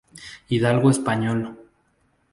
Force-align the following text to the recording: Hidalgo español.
Hidalgo 0.49 0.89
español. 0.89 1.39